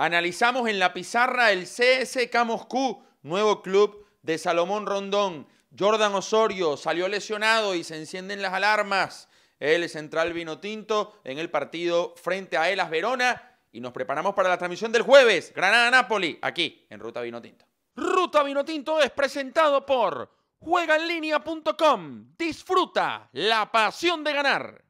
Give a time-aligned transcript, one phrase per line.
[0.00, 5.46] Analizamos en la pizarra el CSK Moscú, nuevo club de Salomón Rondón.
[5.78, 9.28] Jordan Osorio salió lesionado y se encienden las alarmas.
[9.58, 13.58] El central vino tinto en el partido frente a Elas Verona.
[13.72, 17.66] Y nos preparamos para la transmisión del jueves, Granada-Napoli, aquí en Ruta Vino Tinto.
[17.94, 20.30] Ruta Vino Tinto es presentado por
[20.60, 22.36] juegaenlinea.com.
[22.38, 24.82] Disfruta la pasión de ganar.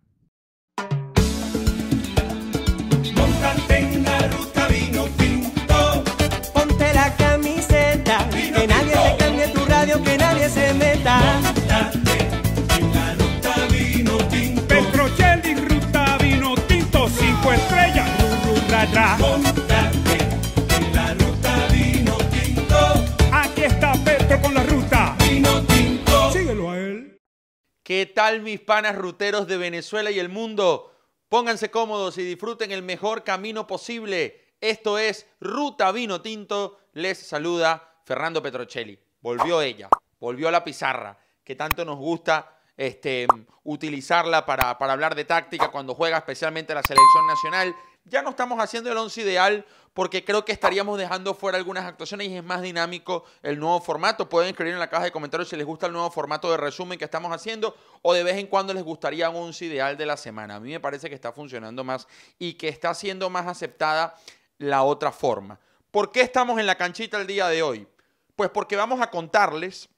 [11.03, 12.29] Montate
[12.79, 14.67] en la ruta vino tinto.
[14.69, 18.07] Petrocelli, ruta vino tinto, cinco estrellas.
[19.19, 20.19] Montate
[20.77, 22.77] en la ruta vino tinto.
[23.33, 25.17] Aquí está Petro con la ruta.
[25.21, 26.33] Vino tinto.
[26.33, 27.19] Síguelo a él.
[27.83, 30.93] ¿Qué tal mis panas ruteros de Venezuela y el mundo?
[31.31, 34.55] Pónganse cómodos y disfruten el mejor camino posible.
[34.61, 36.77] Esto es Ruta Vino Tinto.
[36.93, 38.99] Les saluda Fernando Petrocelli.
[39.23, 39.89] Volvió ella,
[40.21, 43.27] volvió a la pizarra, que tanto nos gusta este,
[43.65, 47.75] utilizarla para, para hablar de táctica cuando juega especialmente la selección nacional.
[48.05, 52.29] Ya no estamos haciendo el once ideal porque creo que estaríamos dejando fuera algunas actuaciones
[52.29, 54.29] y es más dinámico el nuevo formato.
[54.29, 56.99] Pueden escribir en la caja de comentarios si les gusta el nuevo formato de resumen
[56.99, 60.17] que estamos haciendo o de vez en cuando les gustaría un once ideal de la
[60.17, 60.57] semana.
[60.57, 62.07] A mí me parece que está funcionando más
[62.39, 64.15] y que está siendo más aceptada
[64.59, 65.59] la otra forma.
[65.91, 67.87] ¿Por qué estamos en la canchita el día de hoy?
[68.37, 69.89] Pues porque vamos a contarles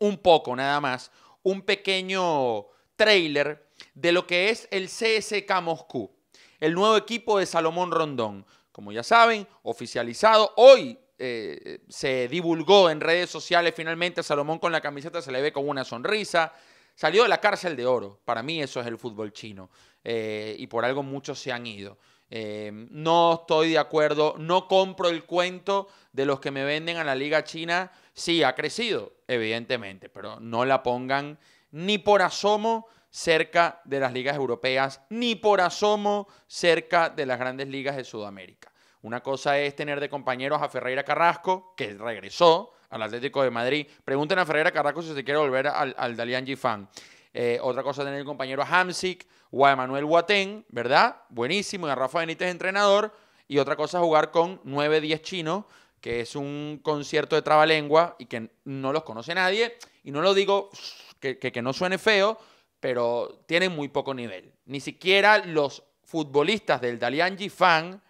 [0.00, 1.12] un poco nada más,
[1.42, 6.10] un pequeño trailer de lo que es el CSK Moscú,
[6.58, 8.44] el nuevo equipo de Salomón Rondón.
[8.72, 10.52] Como ya saben, oficializado.
[10.56, 15.52] Hoy eh, se divulgó en redes sociales finalmente Salomón con la camiseta, se le ve
[15.52, 16.52] con una sonrisa.
[16.94, 18.20] Salió de la cárcel de oro.
[18.24, 19.70] Para mí eso es el fútbol chino.
[20.04, 21.98] Eh, y por algo muchos se han ido.
[22.30, 27.04] Eh, no estoy de acuerdo, no compro el cuento de los que me venden a
[27.04, 27.90] la liga china.
[28.12, 31.38] Sí, ha crecido, evidentemente, pero no la pongan
[31.72, 37.68] ni por asomo cerca de las ligas europeas, ni por asomo cerca de las grandes
[37.68, 38.72] ligas de Sudamérica.
[39.02, 43.86] Una cosa es tener de compañeros a Ferreira Carrasco, que regresó al Atlético de Madrid.
[44.04, 46.88] Pregunten a Ferreira Carrasco si se quiere volver al, al Dalian Gifan.
[47.32, 51.16] Eh, otra cosa es tener el compañero a Hamsik o a Emanuel Huatén, ¿verdad?
[51.28, 53.12] Buenísimo, y a Rafa Benítez entrenador.
[53.48, 55.64] Y otra cosa es jugar con 9-10 chinos,
[56.00, 59.76] que es un concierto de trabalengua y que no los conoce nadie.
[60.04, 60.70] Y no lo digo
[61.18, 62.38] que, que, no suene feo,
[62.78, 64.52] pero tienen muy poco nivel.
[64.66, 68.00] Ni siquiera los futbolistas del Dalian Fan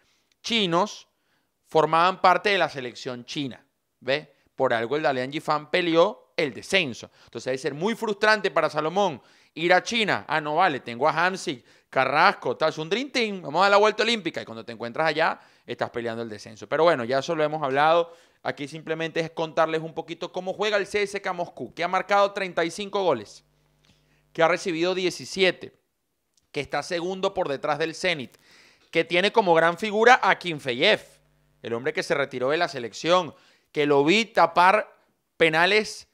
[0.42, 1.08] chinos
[1.66, 3.64] formaban parte de la selección china.
[4.00, 4.34] ¿Ve?
[4.54, 7.10] Por algo el Dalian Fan peleó el descenso.
[7.24, 9.22] Entonces debe ser muy frustrante para Salomón
[9.54, 10.24] ir a China.
[10.28, 13.76] Ah, no vale, tengo a Hamsik, Carrasco, tal, es un Dream Team, vamos a la
[13.76, 14.42] vuelta olímpica.
[14.42, 16.68] Y cuando te encuentras allá, estás peleando el descenso.
[16.68, 18.12] Pero bueno, ya eso lo hemos hablado.
[18.42, 23.02] Aquí simplemente es contarles un poquito cómo juega el CSK Moscú, que ha marcado 35
[23.02, 23.44] goles
[24.32, 25.72] que ha recibido 17,
[26.52, 28.36] que está segundo por detrás del Zenit,
[28.90, 31.00] que tiene como gran figura a Kinfeyev,
[31.62, 33.34] el hombre que se retiró de la selección,
[33.72, 34.96] que lo vi tapar
[35.36, 36.08] penales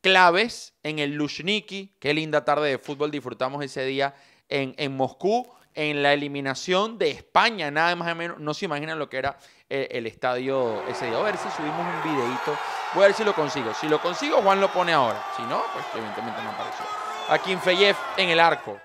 [0.00, 4.14] claves en el Lushniki, qué linda tarde de fútbol disfrutamos ese día
[4.48, 8.98] en, en Moscú, en la eliminación de España, nada más o menos, no se imaginan
[8.98, 9.38] lo que era
[9.68, 11.16] el, el, estadio ese día.
[11.16, 12.58] A ver si subimos un videito,
[12.94, 13.72] voy a ver si lo consigo.
[13.74, 17.00] Si lo consigo, Juan lo pone ahora, si no, pues evidentemente no apareció
[17.30, 18.80] a Kinfeyev en el arco,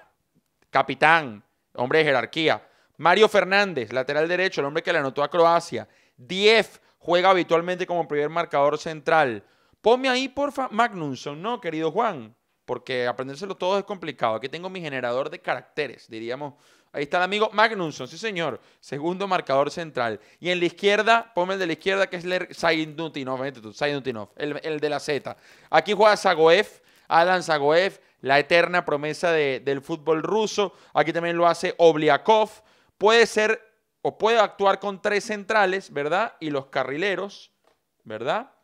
[0.69, 1.43] capitán,
[1.73, 2.61] hombre de jerarquía.
[2.97, 5.87] Mario Fernández, lateral derecho, el hombre que le anotó a Croacia.
[6.15, 9.43] Diez juega habitualmente como primer marcador central.
[9.85, 12.35] Ponme ahí, porfa, Magnusson, ¿no, querido Juan?
[12.65, 14.33] Porque aprendérselo todo es complicado.
[14.33, 16.55] Aquí tengo mi generador de caracteres, diríamos.
[16.91, 18.59] Ahí está el amigo Magnusson, sí señor.
[18.79, 20.19] Segundo marcador central.
[20.39, 23.43] Y en la izquierda, ponme el de la izquierda que es Saynutinov,
[24.37, 25.37] el, el de la Z.
[25.69, 30.73] Aquí juega Zagoev, Alan Zagoev, la eterna promesa de, del fútbol ruso.
[30.95, 32.49] Aquí también lo hace Obliakov.
[32.97, 33.61] Puede ser
[34.01, 36.33] o puede actuar con tres centrales, ¿verdad?
[36.39, 37.51] Y los carrileros,
[38.03, 38.54] ¿verdad?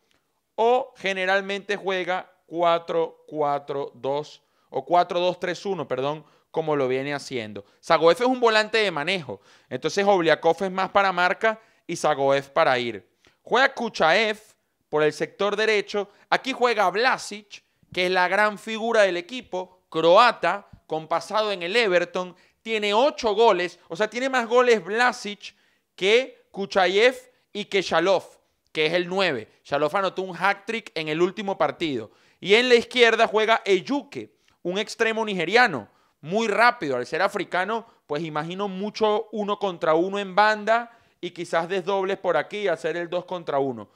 [0.64, 7.66] O generalmente juega 4-4-2 o 4-2-3-1, perdón, como lo viene haciendo.
[7.84, 9.42] Zagoev es un volante de manejo.
[9.70, 13.10] Entonces Obliakov es más para marca y Zagoev para ir.
[13.42, 14.40] Juega Kuchaev
[14.88, 16.10] por el sector derecho.
[16.30, 21.76] Aquí juega Vlasic que es la gran figura del equipo, croata, con pasado en el
[21.76, 25.56] Everton, tiene ocho goles, o sea, tiene más goles Vlasic
[25.96, 27.16] que Kuchayev
[27.52, 28.24] y que Shalov,
[28.72, 29.48] que es el 9.
[29.64, 32.12] Shalov anotó un hat-trick en el último partido.
[32.40, 34.34] Y en la izquierda juega Eyuke,
[34.64, 35.90] un extremo nigeriano,
[36.22, 36.96] muy rápido.
[36.96, 42.38] Al ser africano, pues imagino mucho uno contra uno en banda y quizás desdobles por
[42.38, 43.90] aquí hacer el 2 contra 1.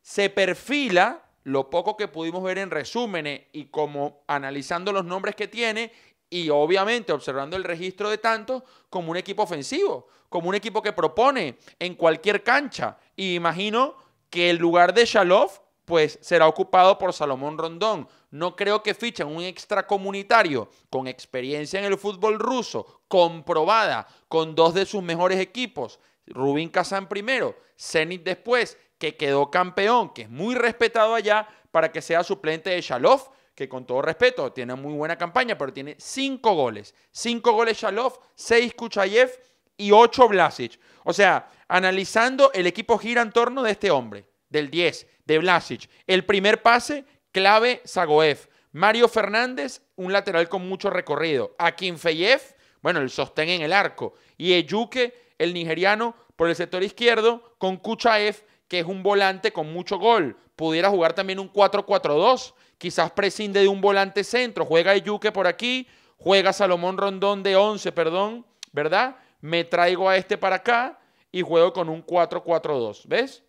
[0.00, 5.48] Se perfila lo poco que pudimos ver en resúmenes y como analizando los nombres que
[5.48, 5.92] tiene
[6.30, 10.92] y obviamente observando el registro de tantos como un equipo ofensivo, como un equipo que
[10.92, 12.96] propone en cualquier cancha.
[13.14, 13.96] Y imagino
[14.32, 15.50] que el lugar de Shalov
[15.84, 18.08] pues será ocupado por Salomón Rondón.
[18.30, 24.72] No creo que fichen un extracomunitario con experiencia en el fútbol ruso, comprobada, con dos
[24.72, 30.54] de sus mejores equipos, Rubín Kazán primero, Zenit después, que quedó campeón, que es muy
[30.54, 35.18] respetado allá, para que sea suplente de Shalov, que con todo respeto tiene muy buena
[35.18, 36.94] campaña, pero tiene cinco goles.
[37.10, 39.30] Cinco goles Shalov, seis Kuchayev
[39.76, 40.78] y ocho Blasic.
[41.04, 45.88] O sea, analizando, el equipo gira en torno de este hombre, del 10, de Blasic.
[46.06, 48.48] El primer pase, clave Zagoev.
[48.72, 51.54] Mario Fernández, un lateral con mucho recorrido.
[51.58, 52.40] Akinfeyev,
[52.80, 54.14] bueno, el sostén en el arco.
[54.38, 59.72] Y Eyuke, el nigeriano, por el sector izquierdo, con Kuchaev, que es un volante con
[59.72, 60.36] mucho gol.
[60.56, 62.54] Pudiera jugar también un 4-4-2.
[62.78, 64.64] Quizás prescinde de un volante centro.
[64.64, 65.86] Juega Eyuke por aquí.
[66.16, 69.16] Juega Salomón Rondón de 11, perdón, ¿verdad?
[69.42, 70.98] Me traigo a este para acá
[71.30, 73.02] y juego con un 4-4-2.
[73.06, 73.42] ¿Ves?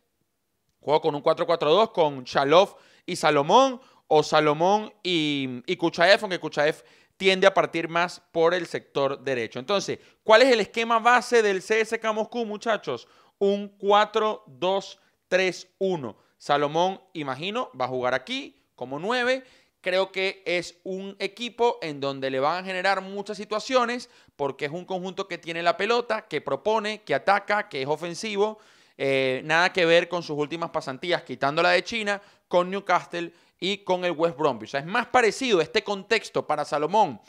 [0.82, 2.76] Juego con un 4-4-2 con Shalov
[3.06, 6.84] y Salomón o Salomón y, y Kuchaev, aunque Kuchaev
[7.16, 9.60] tiende a partir más por el sector derecho.
[9.60, 13.08] Entonces, ¿cuál es el esquema base del CSK Moscú, muchachos?
[13.38, 16.18] Un 4-2-3-1.
[16.38, 19.46] Salomón, imagino, va a jugar aquí como 9.
[19.84, 24.72] Creo que es un equipo en donde le van a generar muchas situaciones porque es
[24.72, 28.60] un conjunto que tiene la pelota, que propone, que ataca, que es ofensivo.
[28.98, 34.06] Eh, nada que ver con sus últimas pasantías, quitándola de China, con Newcastle y con
[34.06, 34.70] el West Bromwich.
[34.70, 37.20] O sea, es más parecido este contexto para Salomón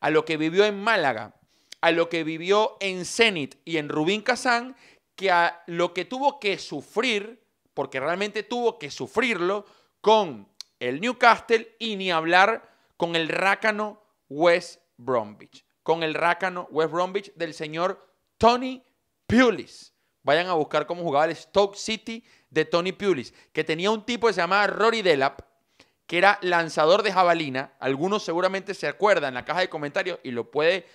[0.00, 1.34] a lo que vivió en Málaga,
[1.82, 4.76] a lo que vivió en Zenit y en Rubín Kazán,
[5.14, 7.44] que a lo que tuvo que sufrir,
[7.74, 9.66] porque realmente tuvo que sufrirlo,
[10.00, 10.48] con
[10.80, 15.64] el Newcastle y ni hablar con el rácano West Bromwich.
[15.82, 18.82] Con el rácano West Bromwich del señor Tony
[19.26, 19.94] Pulis.
[20.22, 24.26] Vayan a buscar cómo jugaba el Stoke City de Tony Pulis, que tenía un tipo
[24.26, 25.40] que se llamaba Rory Delap,
[26.06, 27.72] que era lanzador de jabalina.
[27.78, 30.86] Algunos seguramente se acuerdan en la caja de comentarios y lo puede,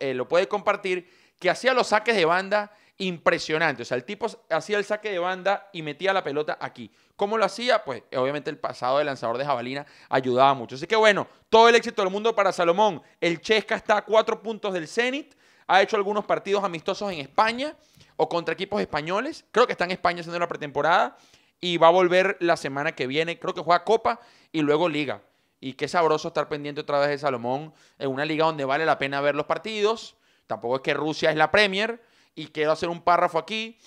[0.00, 1.08] eh, lo puede compartir,
[1.38, 3.86] que hacía los saques de banda impresionantes.
[3.86, 6.90] O sea, el tipo hacía el saque de banda y metía la pelota aquí.
[7.16, 7.82] ¿Cómo lo hacía?
[7.82, 10.76] Pues obviamente el pasado de lanzador de jabalina ayudaba mucho.
[10.76, 13.02] Así que bueno, todo el éxito del mundo para Salomón.
[13.20, 15.34] El Chesca está a cuatro puntos del Zenit.
[15.66, 17.74] Ha hecho algunos partidos amistosos en España
[18.16, 19.46] o contra equipos españoles.
[19.50, 21.16] Creo que está en España haciendo la pretemporada
[21.58, 23.38] y va a volver la semana que viene.
[23.38, 24.20] Creo que juega Copa
[24.52, 25.22] y luego Liga.
[25.58, 28.98] Y qué sabroso estar pendiente otra vez de Salomón en una liga donde vale la
[28.98, 30.16] pena ver los partidos.
[30.46, 32.02] Tampoco es que Rusia es la Premier.
[32.34, 33.78] Y quiero hacer un párrafo aquí.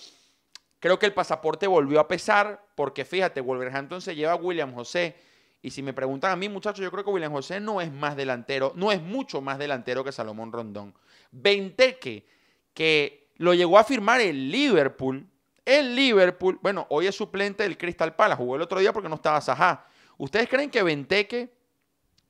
[0.80, 5.16] Creo que el pasaporte volvió a pesar porque fíjate, Wolverhampton se lleva a William José.
[5.62, 8.18] Y si me preguntan a mí, muchachos, yo creo que William José no es más
[8.18, 10.94] delantero, no es mucho más delantero que Salomón Rondón.
[11.32, 12.28] Venteque,
[12.74, 15.26] que lo llegó a firmar el Liverpool.
[15.64, 19.16] El Liverpool, bueno, hoy es suplente del Crystal Palace, jugó el otro día porque no
[19.16, 19.86] estaba Sajá.
[20.18, 21.54] ¿Ustedes creen que Venteque,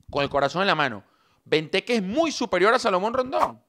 [0.08, 1.02] con el corazón en la mano,
[1.44, 3.60] Venteque es muy superior a Salomón Rondón?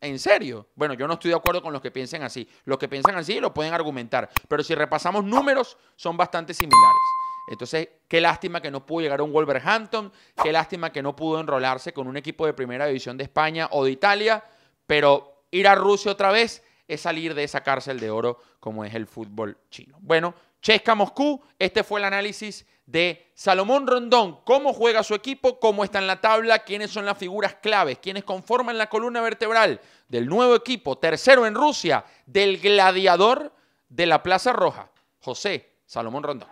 [0.00, 0.68] ¿En serio?
[0.74, 2.48] Bueno, yo no estoy de acuerdo con los que piensen así.
[2.64, 4.30] Los que piensan así lo pueden argumentar.
[4.46, 7.02] Pero si repasamos números, son bastante similares.
[7.50, 10.12] Entonces, qué lástima que no pudo llegar a un Wolverhampton.
[10.42, 13.84] Qué lástima que no pudo enrolarse con un equipo de primera división de España o
[13.84, 14.44] de Italia.
[14.86, 18.94] Pero ir a Rusia otra vez es salir de esa cárcel de oro como es
[18.94, 19.98] el fútbol chino.
[20.00, 25.84] Bueno, Chesca Moscú, este fue el análisis de Salomón Rondón, cómo juega su equipo, cómo
[25.84, 30.26] está en la tabla, quiénes son las figuras claves, quiénes conforman la columna vertebral del
[30.26, 33.52] nuevo equipo, tercero en Rusia, del gladiador
[33.88, 36.48] de la Plaza Roja, José Salomón Rondón.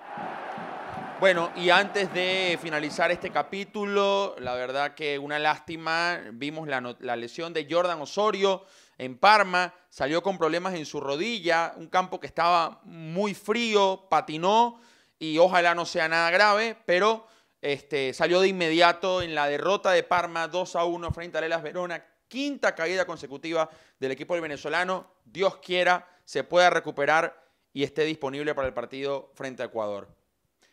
[1.18, 7.16] Bueno, y antes de finalizar este capítulo, la verdad que una lástima, vimos la, la
[7.16, 8.66] lesión de Jordan Osorio,
[8.98, 14.80] en Parma, salió con problemas en su rodilla, un campo que estaba muy frío, patinó
[15.18, 17.26] y ojalá no sea nada grave, pero
[17.60, 21.62] este, salió de inmediato en la derrota de Parma 2 a 1 frente a Lelas
[21.62, 28.04] Verona, quinta caída consecutiva del equipo del venezolano, Dios quiera se pueda recuperar y esté
[28.04, 30.08] disponible para el partido frente a Ecuador.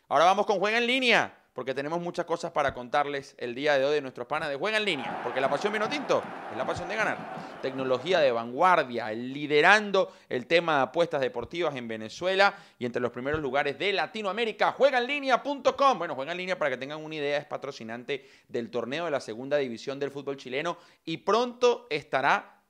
[0.08, 3.84] Ahora vamos con Juega en línea porque tenemos muchas cosas para contarles el día de
[3.84, 6.20] hoy de nuestros panas de Juega en Línea, porque la pasión vino tinto
[6.50, 7.16] es la pasión de ganar.
[7.62, 13.40] Tecnología de vanguardia, liderando el tema de apuestas deportivas en Venezuela y entre los primeros
[13.40, 14.72] lugares de Latinoamérica.
[14.72, 15.98] Juegaenlinea.com.
[15.98, 19.20] Bueno, Juega en Línea, para que tengan una idea, es patrocinante del torneo de la
[19.20, 22.62] segunda división del fútbol chileno y pronto estará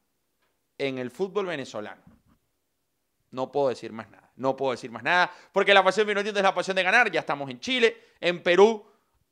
[0.77, 2.03] en el fútbol venezolano.
[3.31, 4.24] No puedo decir más nada.
[4.37, 5.33] No puedo decir más nada.
[5.53, 7.11] Porque la pasión vino tinto es la pasión de ganar.
[7.11, 8.85] Ya estamos en Chile, en Perú,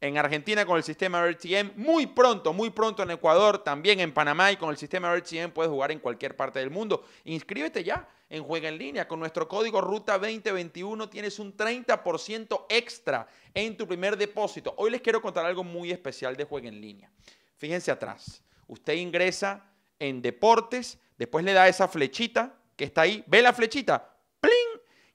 [0.03, 1.73] en Argentina con el sistema RTM.
[1.77, 5.71] Muy pronto, muy pronto en Ecuador, también en Panamá y con el sistema RTM puedes
[5.71, 7.05] jugar en cualquier parte del mundo.
[7.25, 9.07] Inscríbete ya en Juega en Línea.
[9.07, 14.75] Con nuestro código Ruta 2021 tienes un 30% extra en tu primer depósito.
[14.77, 17.11] Hoy les quiero contar algo muy especial de Juega en Línea.
[17.57, 18.43] Fíjense atrás.
[18.67, 19.67] Usted ingresa
[20.01, 23.23] en deportes, después le da esa flechita que está ahí.
[23.29, 24.12] ¿Ve la flechita?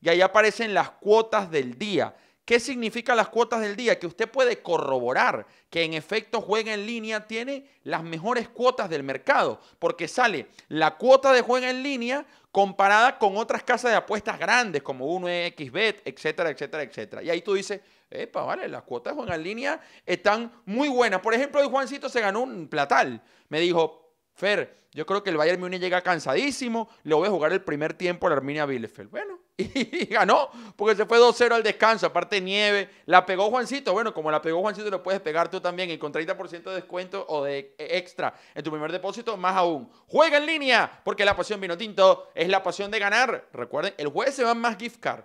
[0.01, 2.15] Y ahí aparecen las cuotas del día.
[2.47, 3.99] ¿Qué significan las cuotas del día?
[3.99, 9.03] Que usted puede corroborar que en efecto Juega en línea tiene las mejores cuotas del
[9.03, 14.39] mercado, porque sale la cuota de Juega en línea comparada con otras casas de apuestas
[14.39, 17.21] grandes como 1xBet, etcétera, etcétera, etcétera.
[17.21, 21.19] Y ahí tú dices, epa, vale, las cuotas de Juega en línea están muy buenas.
[21.19, 23.21] Por ejemplo, hoy Juancito se ganó un platal.
[23.49, 27.51] Me dijo, Fer, yo creo que el Bayern Múnich llega cansadísimo, le voy a jugar
[27.51, 29.09] el primer tiempo a la Arminia Bielefeld.
[29.09, 34.13] Bueno, y ganó, porque se fue 2-0 al descanso, aparte nieve, la pegó Juancito, bueno,
[34.13, 37.43] como la pegó Juancito lo puedes pegar tú también y con 30% de descuento o
[37.43, 39.89] de extra en tu primer depósito, más aún.
[40.07, 43.49] Juega en línea, porque la pasión vino tinto es la pasión de ganar.
[43.51, 45.23] Recuerden, el jueves se van más gift card.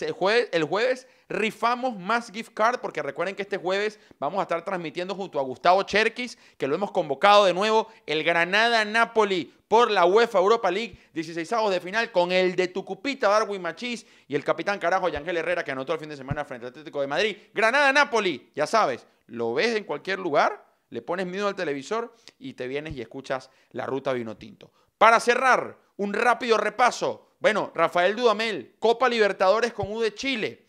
[0.00, 5.14] El jueves, rifamos más gift card porque recuerden que este jueves vamos a estar transmitiendo
[5.14, 10.04] junto a Gustavo Cherkis, que lo hemos convocado de nuevo, el Granada Napoli por la
[10.06, 14.78] UEFA Europa League, 16 de final con el de Tucupita Darwin Machís y el capitán
[14.78, 17.36] carajo Yangel Herrera que anotó el fin de semana frente al Atlético de Madrid.
[17.52, 22.54] Granada Napoli, ya sabes, lo ves en cualquier lugar, le pones miedo al televisor y
[22.54, 24.70] te vienes y escuchas la ruta vino tinto.
[24.96, 30.66] Para cerrar, un rápido repaso bueno, Rafael Dudamel, Copa Libertadores con U de Chile.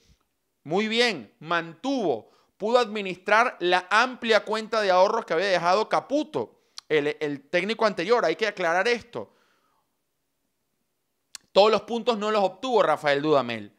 [0.64, 7.50] Muy bien, mantuvo, pudo administrar la amplia cuenta de ahorros que había dejado Caputo, el,
[7.50, 8.24] técnico anterior.
[8.26, 9.34] Hay que aclarar esto.
[11.52, 13.74] Todos los puntos no los obtuvo Rafael Dudamel.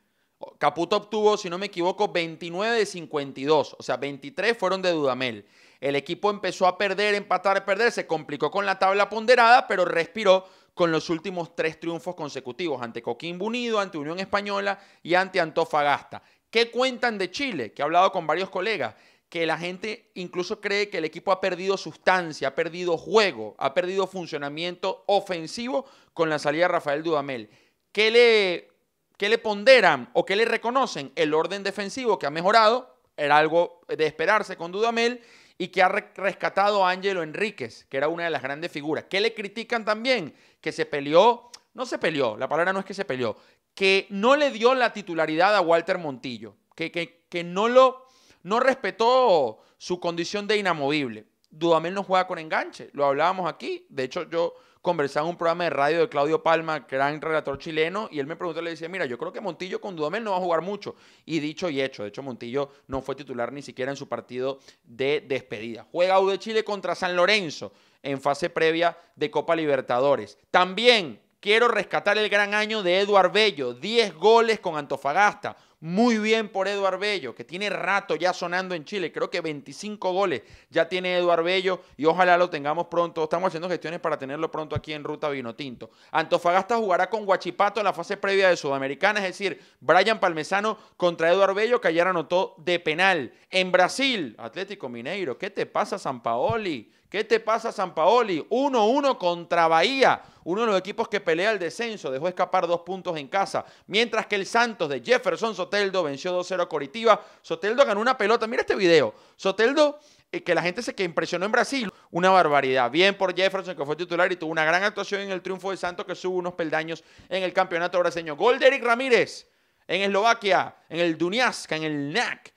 [0.58, 5.46] Caputo obtuvo, si no me equivoco, 29 de 52, o sea, 23 fueron de Dudamel.
[5.80, 10.46] El equipo empezó a perder, empatar, perder, se complicó con la tabla ponderada, pero respiró
[10.74, 16.22] con los últimos tres triunfos consecutivos ante Coquimbo Unido, ante Unión Española y ante Antofagasta.
[16.50, 17.72] ¿Qué cuentan de Chile?
[17.72, 18.94] Que he hablado con varios colegas,
[19.28, 23.72] que la gente incluso cree que el equipo ha perdido sustancia, ha perdido juego, ha
[23.72, 27.48] perdido funcionamiento ofensivo con la salida de Rafael Dudamel.
[27.92, 28.68] ¿Qué le,
[29.16, 31.12] qué le ponderan o qué le reconocen?
[31.14, 35.22] El orden defensivo que ha mejorado, era algo de esperarse con Dudamel,
[35.60, 39.04] y que ha rescatado a Ángelo Enríquez, que era una de las grandes figuras.
[39.10, 40.34] ¿Qué le critican también?
[40.58, 43.36] Que se peleó, no se peleó, la palabra no es que se peleó,
[43.74, 48.06] que no le dio la titularidad a Walter Montillo, que, que, que no lo
[48.42, 51.26] no respetó su condición de inamovible.
[51.50, 53.86] Dudamel no juega con enganche, lo hablábamos aquí.
[53.88, 58.08] De hecho, yo conversaba en un programa de radio de Claudio Palma, gran relator chileno,
[58.10, 60.38] y él me preguntó, le decía, mira, yo creo que Montillo con Dudamel no va
[60.38, 60.94] a jugar mucho.
[61.26, 64.60] Y dicho y hecho, de hecho Montillo no fue titular ni siquiera en su partido
[64.84, 65.86] de despedida.
[65.92, 70.38] Juega U de Chile contra San Lorenzo en fase previa de Copa Libertadores.
[70.50, 75.56] También quiero rescatar el gran año de Eduard Bello, 10 goles con Antofagasta.
[75.82, 79.10] Muy bien por Eduard Bello, que tiene rato ya sonando en Chile.
[79.10, 83.24] Creo que 25 goles ya tiene Eduard Bello y ojalá lo tengamos pronto.
[83.24, 85.90] Estamos haciendo gestiones para tenerlo pronto aquí en Ruta Vinotinto.
[86.10, 91.32] Antofagasta jugará con Guachipato en la fase previa de Sudamericana, es decir, Brian Palmesano contra
[91.32, 93.32] Eduard Bello, que ayer anotó de penal.
[93.48, 96.92] En Brasil, Atlético Mineiro, ¿qué te pasa, San Paoli?
[97.10, 98.46] ¿Qué te pasa, San Paoli?
[98.48, 103.18] 1-1 contra Bahía, uno de los equipos que pelea el descenso, dejó escapar dos puntos
[103.18, 107.20] en casa, mientras que el Santos de Jefferson Soteldo venció 2-0 a Coritiba.
[107.42, 109.12] Soteldo ganó una pelota, mira este video.
[109.34, 109.98] Soteldo,
[110.30, 112.88] eh, que la gente se que impresionó en Brasil, una barbaridad.
[112.92, 115.78] Bien por Jefferson, que fue titular y tuvo una gran actuación en el triunfo de
[115.78, 118.36] Santos, que subo unos peldaños en el campeonato brasileño.
[118.36, 119.50] Gol de Eric Ramírez
[119.88, 122.54] en Eslovaquia, en el Duniaska, en el NAC.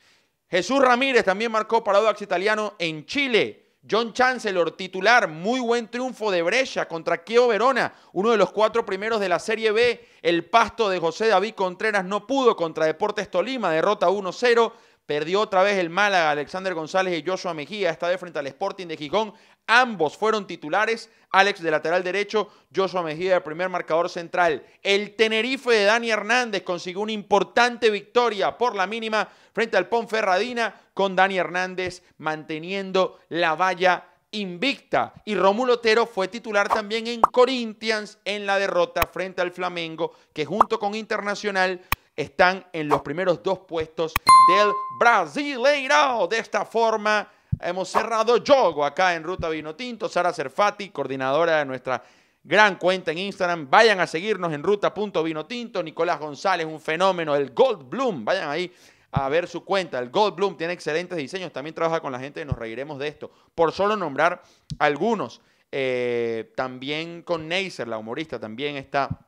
[0.48, 3.62] Jesús Ramírez también marcó para Audax Italiano en Chile.
[3.89, 8.85] John Chancellor, titular, muy buen triunfo de Brescia contra Keo Verona, uno de los cuatro
[8.85, 10.07] primeros de la Serie B.
[10.21, 14.71] El pasto de José David Contreras no pudo contra Deportes Tolima, derrota 1-0.
[15.05, 18.87] Perdió otra vez el Málaga, Alexander González y Joshua Mejía, esta vez frente al Sporting
[18.87, 19.33] de Gijón.
[19.67, 21.10] Ambos fueron titulares.
[21.32, 24.63] Alex de lateral derecho, Joshua Mejía de primer marcador central.
[24.84, 30.75] El Tenerife de Dani Hernández consiguió una importante victoria por la mínima frente al Ponferradina
[30.93, 35.13] con Dani Hernández manteniendo la valla invicta.
[35.25, 40.46] Y Rómulo Otero fue titular también en Corinthians en la derrota frente al Flamengo, que
[40.46, 41.82] junto con Internacional
[42.15, 44.13] están en los primeros dos puestos
[44.55, 46.27] del Brasileiro.
[46.27, 47.27] De esta forma
[47.62, 50.10] hemos cerrado Yogo acá en Ruta Vino Tinto.
[50.10, 52.03] Sara Cerfati, coordinadora de nuestra
[52.45, 53.69] Gran cuenta en Instagram.
[53.69, 55.81] Vayan a seguirnos en ruta.vinotinto.
[55.81, 57.36] Nicolás González, un fenómeno.
[57.36, 58.25] El Gold Bloom.
[58.25, 58.69] Vayan ahí
[59.12, 59.98] a ver su cuenta.
[59.98, 61.53] El Gold Bloom tiene excelentes diseños.
[61.53, 63.31] También trabaja con la gente y nos reiremos de esto.
[63.55, 64.43] Por solo nombrar
[64.77, 65.41] algunos.
[65.72, 69.25] Eh, también con Neisser, la humorista, también está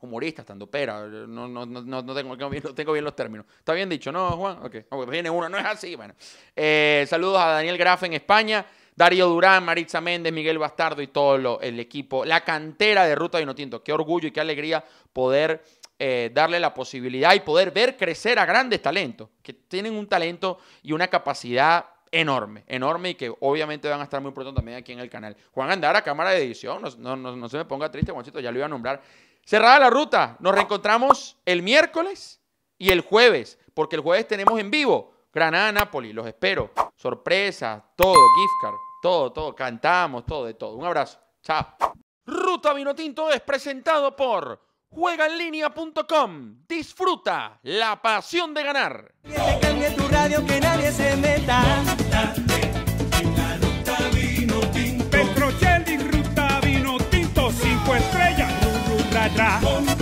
[0.00, 3.46] humorista, estando pera, no, no, no, no, tengo, bien- no tengo bien los términos.
[3.58, 4.58] ¿Está bien dicho, no, Juan?
[4.62, 6.14] Ok, viene uno, no es así, bueno.
[6.56, 8.64] Eh, saludos a Daniel Graf en España,
[8.96, 13.38] Darío Durán, Maritza Méndez, Miguel Bastardo y todo lo- el equipo, la cantera de Ruta
[13.38, 13.82] Vinotinto.
[13.82, 15.62] Qué orgullo y qué alegría poder
[16.02, 20.58] eh, darle la posibilidad y poder ver crecer a grandes talentos, que tienen un talento
[20.82, 24.92] y una capacidad enorme, enorme y que obviamente van a estar muy pronto también aquí
[24.92, 25.36] en el canal.
[25.52, 28.56] Juan Andara, cámara de edición, no- no- no se me ponga triste, Juancito, ya lo
[28.58, 29.02] iba a nombrar.
[29.50, 32.40] Cerrada la ruta, nos reencontramos el miércoles
[32.78, 36.70] y el jueves, porque el jueves tenemos en vivo Granada Napoli, los espero.
[36.94, 40.76] Sorpresa, todo, gift card, todo, todo, cantamos, todo, de todo.
[40.76, 41.66] Un abrazo, chao.
[42.26, 46.58] Ruta Vinotinto es presentado por juegaenlinea.com.
[46.68, 49.14] Disfruta la pasión de ganar.
[49.24, 51.60] Que tu radio, que nadie se meta.
[59.40, 59.99] 啊。